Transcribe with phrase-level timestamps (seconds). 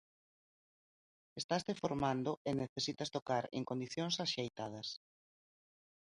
[1.41, 4.87] Estaste formando e necesitas tocar en condicións axeitadas.